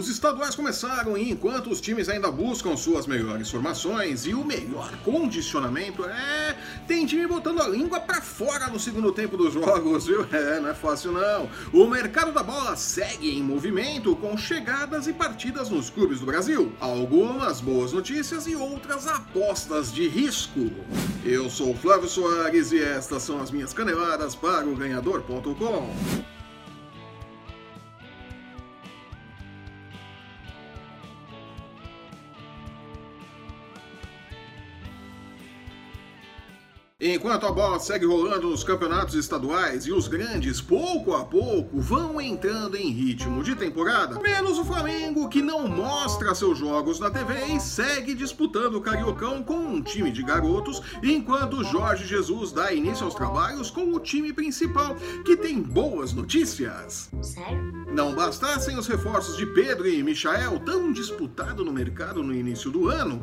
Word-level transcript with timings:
Os 0.00 0.08
estaduais 0.08 0.54
começaram 0.54 1.14
e 1.14 1.30
enquanto 1.30 1.68
os 1.68 1.78
times 1.78 2.08
ainda 2.08 2.30
buscam 2.30 2.74
suas 2.74 3.06
melhores 3.06 3.50
formações 3.50 4.24
e 4.24 4.32
o 4.32 4.42
melhor 4.42 4.90
condicionamento, 5.04 6.06
é, 6.06 6.56
tem 6.88 7.04
time 7.04 7.26
botando 7.26 7.60
a 7.60 7.68
língua 7.68 8.00
para 8.00 8.22
fora 8.22 8.68
no 8.68 8.80
segundo 8.80 9.12
tempo 9.12 9.36
dos 9.36 9.52
jogos, 9.52 10.06
viu? 10.06 10.26
É, 10.32 10.58
não 10.58 10.70
é 10.70 10.74
fácil 10.74 11.12
não. 11.12 11.50
O 11.70 11.86
mercado 11.86 12.32
da 12.32 12.42
bola 12.42 12.74
segue 12.76 13.28
em 13.28 13.42
movimento 13.42 14.16
com 14.16 14.38
chegadas 14.38 15.06
e 15.06 15.12
partidas 15.12 15.68
nos 15.68 15.90
clubes 15.90 16.20
do 16.20 16.24
Brasil. 16.24 16.72
Algumas 16.80 17.60
boas 17.60 17.92
notícias 17.92 18.46
e 18.46 18.56
outras 18.56 19.06
apostas 19.06 19.92
de 19.92 20.08
risco. 20.08 20.70
Eu 21.22 21.50
sou 21.50 21.74
Flávio 21.74 22.08
Soares 22.08 22.72
e 22.72 22.82
estas 22.82 23.22
são 23.22 23.38
as 23.42 23.50
minhas 23.50 23.74
caneladas 23.74 24.34
para 24.34 24.66
o 24.66 24.74
ganhador.com. 24.74 26.39
Enquanto 37.02 37.46
a 37.46 37.50
bola 37.50 37.80
segue 37.80 38.04
rolando 38.04 38.50
nos 38.50 38.62
campeonatos 38.62 39.14
estaduais 39.14 39.86
e 39.86 39.92
os 39.92 40.06
grandes, 40.06 40.60
pouco 40.60 41.14
a 41.14 41.24
pouco, 41.24 41.80
vão 41.80 42.20
entrando 42.20 42.76
em 42.76 42.90
ritmo 42.90 43.42
de 43.42 43.56
temporada, 43.56 44.20
menos 44.20 44.58
o 44.58 44.64
Flamengo, 44.66 45.26
que 45.30 45.40
não 45.40 45.66
mostra 45.66 46.34
seus 46.34 46.58
jogos 46.58 47.00
na 47.00 47.10
TV 47.10 47.54
e 47.54 47.58
segue 47.58 48.14
disputando 48.14 48.74
o 48.74 48.82
Cariocão 48.82 49.42
com 49.42 49.56
um 49.56 49.80
time 49.80 50.10
de 50.10 50.22
garotos, 50.22 50.82
enquanto 51.02 51.64
Jorge 51.64 52.06
Jesus 52.06 52.52
dá 52.52 52.70
início 52.70 53.06
aos 53.06 53.14
trabalhos 53.14 53.70
com 53.70 53.94
o 53.94 53.98
time 53.98 54.30
principal, 54.30 54.94
que 55.24 55.38
tem 55.38 55.58
boas 55.58 56.12
notícias. 56.12 57.08
Sério? 57.22 57.80
Não 57.90 58.14
bastassem 58.14 58.78
os 58.78 58.86
reforços 58.86 59.38
de 59.38 59.46
Pedro 59.46 59.88
e 59.88 60.02
Michael, 60.02 60.60
tão 60.66 60.92
disputado 60.92 61.64
no 61.64 61.72
mercado 61.72 62.22
no 62.22 62.34
início 62.34 62.70
do 62.70 62.88
ano, 62.88 63.18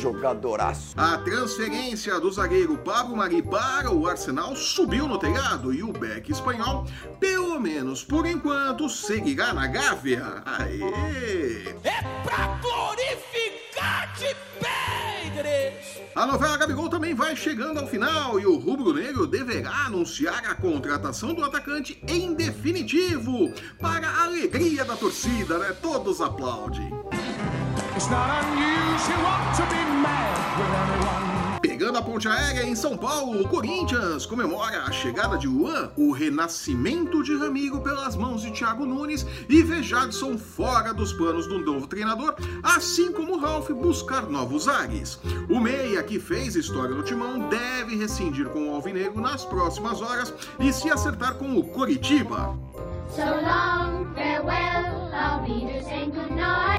Jogadoraço. 0.00 0.94
a 0.98 1.16
transferência 1.18 2.20
do 2.20 2.30
zagueiro 2.30 2.76
Pablo 2.76 3.21
Para 3.22 3.88
o 3.88 4.04
Arsenal 4.08 4.56
subiu 4.56 5.06
no 5.06 5.16
telhado 5.16 5.72
e 5.72 5.80
o 5.80 5.92
Beck 5.92 6.32
espanhol, 6.32 6.84
pelo 7.20 7.60
menos 7.60 8.02
por 8.02 8.26
enquanto, 8.26 8.88
seguirá 8.88 9.52
na 9.52 9.68
Gávea. 9.68 10.42
Aê! 10.44 11.68
É 11.84 12.02
pra 12.24 12.58
glorificar 12.60 14.12
de 14.14 14.34
Pedres! 14.58 16.02
A 16.16 16.26
novela 16.26 16.56
Gabigol 16.56 16.88
também 16.88 17.14
vai 17.14 17.36
chegando 17.36 17.78
ao 17.78 17.86
final 17.86 18.40
e 18.40 18.44
o 18.44 18.58
Rubro 18.58 18.92
Negro 18.92 19.24
deverá 19.24 19.86
anunciar 19.86 20.44
a 20.44 20.56
contratação 20.56 21.32
do 21.32 21.44
atacante 21.44 22.02
em 22.08 22.34
definitivo. 22.34 23.54
Para 23.80 24.08
a 24.08 24.24
alegria 24.24 24.84
da 24.84 24.96
torcida, 24.96 25.58
né? 25.58 25.72
Todos 25.80 26.20
aplaudem. 26.20 26.90
It's 27.94 28.08
not 28.08 28.30
unusual 28.46 29.54
to 29.54 29.62
be 29.70 29.84
mad 30.02 30.58
with 30.58 30.74
anyone. 30.74 31.31
Pegando 31.92 32.08
a 32.08 32.10
ponte 32.10 32.26
aérea 32.26 32.64
em 32.64 32.74
São 32.74 32.96
Paulo, 32.96 33.42
o 33.42 33.46
Corinthians 33.46 34.24
comemora 34.24 34.84
a 34.84 34.90
chegada 34.90 35.36
de 35.36 35.46
Juan, 35.46 35.90
o 35.94 36.10
renascimento 36.10 37.22
de 37.22 37.36
Ramiro 37.36 37.82
pelas 37.82 38.16
mãos 38.16 38.40
de 38.40 38.50
Thiago 38.50 38.86
Nunes 38.86 39.26
e 39.46 39.62
vê 39.62 39.82
Jadson 39.82 40.38
fora 40.38 40.94
dos 40.94 41.12
planos 41.12 41.46
do 41.46 41.58
novo 41.58 41.86
treinador, 41.86 42.34
assim 42.62 43.12
como 43.12 43.36
Ralf 43.36 43.68
buscar 43.72 44.22
novos 44.22 44.68
ares. 44.68 45.20
O 45.50 45.60
meia 45.60 46.02
que 46.02 46.18
fez 46.18 46.56
história 46.56 46.94
no 46.94 47.02
timão 47.02 47.50
deve 47.50 47.94
rescindir 47.96 48.48
com 48.48 48.70
o 48.70 48.74
Alvinegro 48.74 49.20
nas 49.20 49.44
próximas 49.44 50.00
horas 50.00 50.32
e 50.58 50.72
se 50.72 50.90
acertar 50.90 51.34
com 51.34 51.58
o 51.58 51.62
Coritiba. 51.62 52.58
So 53.14 53.20
long, 53.20 54.06
farewell. 54.14 54.82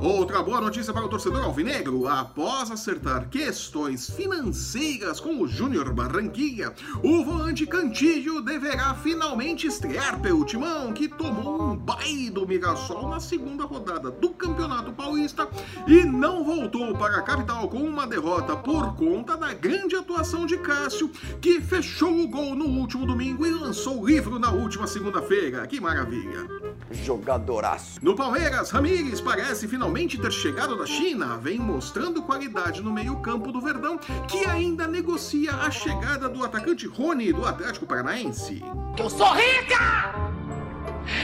Outra 0.04 0.44
boa 0.44 0.60
notícia 0.60 0.92
para 0.92 1.06
o 1.06 1.08
torcedor 1.08 1.46
alvinegro: 1.46 2.10
após 2.10 2.70
acertar 2.70 3.30
questões 3.30 4.10
financeiras 4.10 5.18
com 5.18 5.42
o 5.42 5.48
Júnior 5.48 5.94
Barranquilla, 5.94 6.74
o 7.02 7.24
volante 7.24 7.66
Cantillo 7.66 8.42
deverá 8.42 8.96
finalmente 8.96 9.66
estrear 9.66 10.20
pelo 10.20 10.44
Timão, 10.44 10.92
que 10.92 11.08
tomou 11.08 11.72
um 11.72 11.78
baile 11.78 12.30
do 12.30 12.46
Mirassol 12.46 13.08
na 13.08 13.22
segunda 13.22 13.64
rodada 13.64 14.12
do 14.12 14.32
Campeonato 14.32 14.92
Paulista 14.92 15.48
e 15.88 16.04
não 16.04 16.44
voltou 16.44 16.94
para 16.98 17.20
a 17.20 17.22
capital 17.22 17.70
com 17.70 17.78
uma 17.78 18.06
derrota 18.06 18.58
por 18.58 18.98
conta 18.98 19.38
da 19.38 19.54
grande 19.54 19.96
atuação 19.96 20.46
de 20.46 20.58
Cássio, 20.58 21.10
que 21.40 21.62
fechou 21.62 22.14
o 22.20 22.28
gol 22.28 22.56
no 22.56 22.66
último 22.66 23.06
domingo 23.06 23.46
e 23.46 23.52
lançou 23.52 24.02
o 24.02 24.06
livro 24.06 24.38
na 24.38 24.52
última 24.52 24.86
segunda-feira. 24.86 25.66
Que 25.66 25.80
maravilha! 25.80 26.73
Jogadoraço. 26.94 28.00
No 28.02 28.16
Palmeiras, 28.16 28.70
Ramires 28.70 29.20
parece 29.20 29.68
finalmente 29.68 30.18
ter 30.18 30.32
chegado 30.32 30.78
da 30.78 30.86
China, 30.86 31.38
vem 31.38 31.60
mostrando 31.60 32.22
qualidade 32.22 32.82
no 32.82 32.92
meio-campo 32.92 33.52
do 33.52 33.62
Verdão, 33.62 33.98
que 34.28 34.46
ainda 34.46 34.88
negocia 34.88 35.52
a 35.54 35.72
chegada 35.72 36.30
do 36.30 36.44
atacante 36.44 36.88
Rony 36.88 37.34
do 37.34 37.46
Atlético 37.46 37.86
Paranaense. 37.86 38.64
Eu 38.98 39.10
sou 39.10 39.34
rica! 39.34 40.14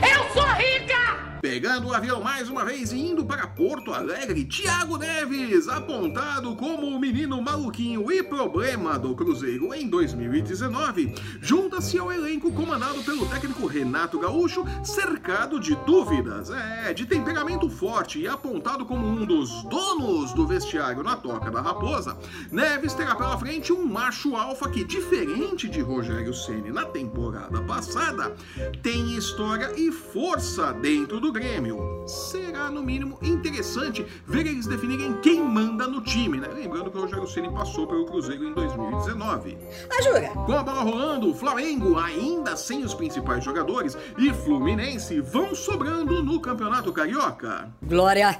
Eu 0.01 0.33
sou 0.33 0.47
rica! 0.53 1.08
Pegando 1.41 1.87
o 1.87 1.93
avião 1.93 2.21
mais 2.21 2.49
uma 2.49 2.65
vez 2.65 2.91
e 2.91 2.97
indo 2.97 3.23
para 3.23 3.47
Porto 3.47 3.93
Alegre, 3.93 4.43
Thiago 4.43 4.97
Neves, 4.97 5.69
apontado 5.69 6.53
como 6.57 6.87
o 6.87 6.99
menino 6.99 7.41
maluquinho 7.41 8.11
e 8.11 8.21
problema 8.21 8.99
do 8.99 9.15
Cruzeiro 9.15 9.73
em 9.73 9.87
2019, 9.87 11.15
junta-se 11.39 11.97
ao 11.97 12.11
elenco 12.11 12.51
comandado 12.51 13.01
pelo 13.03 13.25
técnico 13.25 13.67
Renato 13.67 14.19
Gaúcho, 14.19 14.65
cercado 14.83 15.61
de 15.61 15.75
dúvidas, 15.85 16.49
é, 16.49 16.93
de 16.93 17.05
temperamento 17.05 17.69
forte 17.69 18.19
e 18.19 18.27
apontado 18.27 18.85
como 18.85 19.07
um 19.07 19.25
dos 19.25 19.63
donos 19.63 20.33
do 20.33 20.45
vestiário 20.45 21.03
na 21.03 21.15
toca 21.15 21.49
da 21.49 21.61
raposa. 21.61 22.17
Neves 22.51 22.93
terá 22.93 23.15
pela 23.15 23.37
frente 23.37 23.71
um 23.71 23.85
macho 23.85 24.35
alfa 24.35 24.69
que, 24.69 24.83
diferente 24.83 25.69
de 25.69 25.79
Rogério 25.79 26.33
Ceni 26.33 26.69
na 26.69 26.83
temporada 26.83 27.61
passada, 27.61 28.35
tem 28.83 29.15
história 29.15 29.71
e 29.77 29.89
força 29.89 30.73
dentro 30.73 31.21
do 31.21 31.28
Grêmio. 31.31 32.03
Será, 32.07 32.69
no 32.69 32.81
mínimo, 32.81 33.17
interessante 33.21 34.05
ver 34.25 34.47
eles 34.47 34.65
definirem 34.67 35.13
quem 35.21 35.43
manda 35.43 35.87
no 35.87 36.01
time, 36.01 36.39
né? 36.39 36.47
Lembrando 36.47 36.89
que 36.89 36.97
o 36.97 37.01
Rogério 37.01 37.27
Ceni 37.27 37.51
passou 37.51 37.87
pelo 37.87 38.05
Cruzeiro 38.05 38.47
em 38.47 38.53
2019. 38.53 39.57
Ah, 39.89 40.01
jura? 40.01 40.29
Com 40.29 40.53
a 40.53 40.63
bola 40.63 40.81
rolando, 40.81 41.29
o 41.29 41.35
Flamengo, 41.35 41.97
ainda 41.97 42.55
sem 42.55 42.83
os 42.83 42.93
principais 42.93 43.43
jogadores, 43.43 43.97
e 44.17 44.33
Fluminense 44.33 45.19
vão 45.21 45.53
sobrando 45.53 46.23
no 46.23 46.39
Campeonato 46.39 46.91
Carioca. 46.91 47.71
Glória 47.81 48.39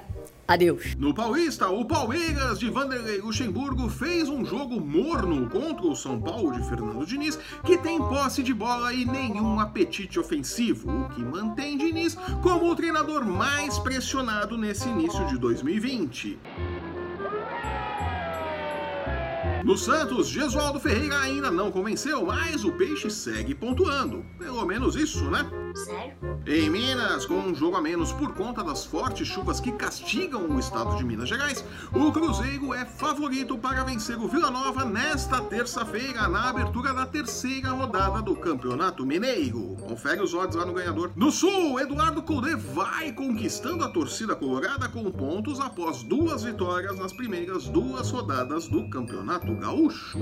a 0.50 0.56
Deus. 0.56 0.96
No 0.98 1.14
Paulista, 1.14 1.70
o 1.70 1.86
Palmeiras 1.86 2.58
de 2.58 2.72
Vanderlei 2.72 3.22
Luxemburgo 3.22 3.88
fez 3.88 4.28
um 4.28 4.44
jogo 4.44 4.82
morno 4.82 5.48
contra 5.48 5.86
o 5.86 5.96
São 5.96 6.20
Paulo 6.20 6.52
de 6.52 6.68
Fernando 6.68 7.06
Diniz, 7.06 7.38
que 7.64 7.78
tem 7.78 8.00
posse 8.00 8.42
de 8.42 8.52
bola 8.52 8.92
e 8.92 9.06
nenhum 9.06 9.60
apetite 9.60 10.20
ofensivo, 10.20 10.90
o 10.90 11.10
que 11.10 11.24
mantém 11.24 11.78
Diniz 11.78 12.16
como 12.42 12.72
o 12.72 12.76
treinador 12.76 13.24
mais 13.24 13.78
pressionado 13.78 14.58
nesse 14.58 14.90
início 14.90 15.24
de 15.28 15.38
2020. 15.38 16.40
No 19.70 19.78
Santos, 19.78 20.28
Gesualdo 20.28 20.80
Ferreira 20.80 21.20
ainda 21.20 21.52
não 21.52 21.70
convenceu, 21.70 22.26
mas 22.26 22.66
o 22.66 22.72
Peixe 22.72 23.08
segue 23.12 23.54
pontuando. 23.54 24.26
Pelo 24.40 24.66
menos 24.66 24.96
isso, 24.96 25.30
né? 25.30 25.48
Sério? 25.76 26.18
Em 26.48 26.68
Minas, 26.68 27.28
com 27.28 27.36
um 27.36 27.54
jogo 27.54 27.78
a 27.78 27.82
menos 27.82 28.12
por 28.12 28.34
conta 28.34 28.64
das 28.64 28.84
fortes 28.84 29.28
chuvas 29.28 29.60
que 29.60 29.72
castigam 29.72 30.50
o 30.50 30.60
estado 30.60 30.98
de 30.98 31.04
Minas 31.04 31.30
Gerais, 31.30 31.64
o 31.94 32.12
Cruzeiro 32.12 32.74
é 32.74 32.84
favorito 32.84 33.56
para 33.60 33.84
vencer 33.84 34.18
o 34.18 34.28
Vila 34.28 34.50
Nova 34.50 34.84
nesta 34.86 35.40
terça-feira, 35.42 36.28
na 36.28 36.50
abertura 36.50 36.92
da 36.92 37.06
terceira 37.06 37.70
rodada 37.70 38.24
do 38.24 38.36
Campeonato 38.36 39.06
Mineiro. 39.06 39.76
Confere 39.88 40.24
os 40.24 40.34
odds 40.34 40.56
lá 40.56 40.66
no 40.66 40.74
ganhador. 40.74 41.12
No 41.16 41.32
Sul, 41.32 41.80
Eduardo 41.80 42.24
Cudê 42.24 42.56
vai 42.56 43.12
conquistando 43.12 43.84
a 43.84 43.90
torcida 43.90 44.36
colorada 44.36 44.90
com 44.90 45.12
pontos 45.12 45.60
após 45.60 46.02
duas 46.02 46.42
vitórias 46.42 46.98
nas 46.98 47.14
primeiras 47.14 47.68
duas 47.68 48.10
rodadas 48.10 48.68
do 48.68 48.90
Campeonato 48.90 49.59
Gaúcho. 49.60 50.20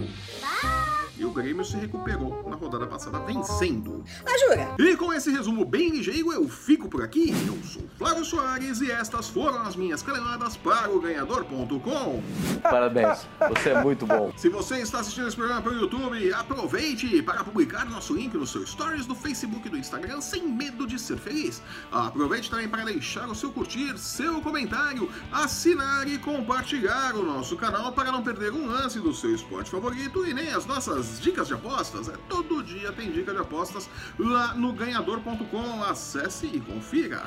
E 1.19 1.25
o 1.25 1.31
Grêmio 1.31 1.65
se 1.65 1.75
recuperou 1.75 2.47
na 2.47 2.55
rodada 2.55 2.85
passada 2.85 3.17
vencendo. 3.21 4.03
Ah, 4.23 4.37
jura? 4.37 4.75
E 4.77 4.95
com 4.95 5.11
esse 5.11 5.31
resumo 5.31 5.65
bem 5.65 5.89
ligeiro, 5.89 6.31
eu 6.31 6.47
fico 6.47 6.87
por 6.87 7.01
aqui. 7.01 7.33
Eu 7.47 7.57
sou 7.63 7.81
Flávio 7.97 8.23
Soares 8.23 8.81
e 8.81 8.91
estas 8.91 9.27
foram 9.27 9.63
as 9.63 9.75
minhas 9.75 10.03
caneladas 10.03 10.55
para 10.55 10.91
o 10.91 11.01
ganhador.com. 11.01 12.21
Parabéns, 12.61 13.27
você 13.49 13.69
é 13.69 13.81
muito 13.81 14.05
bom. 14.05 14.31
Se 14.37 14.47
você 14.47 14.77
está 14.77 14.99
assistindo 14.99 15.27
esse 15.27 15.35
programa 15.35 15.63
pelo 15.63 15.79
YouTube, 15.79 16.31
aproveite 16.33 17.19
para 17.23 17.43
publicar 17.43 17.89
nosso 17.89 18.13
link 18.13 18.37
no 18.37 18.45
seu 18.45 18.65
Stories 18.67 19.07
do 19.07 19.15
Facebook 19.15 19.67
e 19.67 19.71
do 19.71 19.77
Instagram 19.77 20.21
sem 20.21 20.47
medo 20.47 20.85
de 20.85 20.99
ser 20.99 21.17
feliz. 21.17 21.63
Aproveite 21.91 22.51
também 22.51 22.69
para 22.69 22.85
deixar 22.85 23.27
o 23.27 23.33
seu 23.33 23.51
curtir, 23.51 23.97
seu 23.97 24.39
comentário, 24.39 25.09
assinar 25.31 26.07
e 26.07 26.19
compartilhar 26.19 27.15
o 27.15 27.23
nosso 27.23 27.57
canal 27.57 27.91
para 27.91 28.11
não 28.11 28.21
perder 28.21 28.51
um 28.51 28.67
lance 28.67 28.99
do 28.99 29.13
seu 29.15 29.33
esporte 29.33 29.71
favorito 29.71 30.27
e 30.27 30.31
nem 30.31 30.49
as 30.49 30.67
nossas 30.67 31.06
dicas 31.19 31.47
de 31.47 31.53
apostas. 31.53 32.09
É 32.09 32.13
todo 32.29 32.63
dia 32.63 32.91
tem 32.91 33.11
dica 33.11 33.31
de 33.31 33.39
apostas 33.39 33.89
lá 34.19 34.53
no 34.53 34.73
ganhador.com. 34.73 35.83
Acesse 35.83 36.47
e 36.47 36.59
confira. 36.59 37.23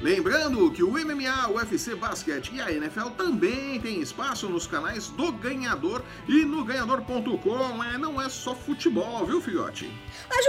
Lembrando 0.00 0.70
que 0.70 0.82
o 0.82 0.92
MMA, 0.92 1.48
o 1.48 1.56
UFC 1.56 1.94
Basquete 1.94 2.52
e 2.54 2.60
a 2.60 2.72
NFL 2.72 3.10
também 3.16 3.80
têm 3.80 4.00
espaço 4.00 4.48
nos 4.48 4.66
canais 4.66 5.08
do 5.08 5.30
Ganhador 5.32 6.02
e 6.26 6.44
no 6.44 6.64
ganhador.com. 6.64 7.84
É, 7.84 7.98
não 7.98 8.20
é 8.20 8.28
só 8.28 8.54
futebol, 8.54 9.24
viu, 9.26 9.40
filhote? 9.40 9.92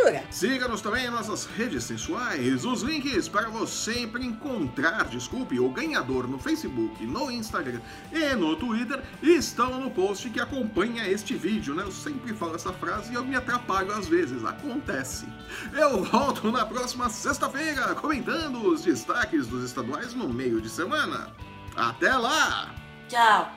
Jura? 0.04 0.24
Siga-nos 0.32 0.82
também 0.82 1.06
em 1.06 1.10
nossas 1.10 1.46
redes 1.46 1.84
sensuais. 1.84 2.64
Os 2.64 2.82
links 2.82 3.28
para 3.28 3.50
você 3.50 3.92
sempre 3.92 4.26
encontrar, 4.26 5.06
desculpe, 5.06 5.60
o 5.60 5.70
ganhador 5.70 6.28
no 6.28 6.40
Facebook, 6.40 7.06
no 7.06 7.30
Instagram 7.30 7.82
e 8.12 8.36
no 8.36 8.56
Twitter 8.56 9.02
estão 9.22 9.82
no 9.82 9.92
post 9.92 10.30
que 10.30 10.40
acompanha 10.40 11.08
este 11.08 11.34
vídeo, 11.34 11.76
né? 11.76 11.84
Eu 11.84 11.92
sempre 11.92 12.34
falo 12.34 12.56
essa 12.56 12.72
frase 12.72 13.12
e 13.12 13.16
eu 13.16 13.26
me 13.26 13.36
atrapalho 13.36 13.92
às 13.92 14.08
vezes, 14.08 14.46
acontece. 14.46 15.26
Eu 15.74 16.04
volto 16.06 16.52
na 16.52 16.66
próxima 16.66 17.10
sexta-feira 17.10 17.94
comentando 17.96 18.66
os 18.66 18.84
destaques 18.84 19.41
dos 19.48 19.64
estaduais 19.64 20.14
no 20.14 20.30
meio 20.30 20.62
de 20.62 20.70
semana. 20.70 21.30
Até 21.76 22.16
lá! 22.16 22.74
Tchau. 23.08 23.52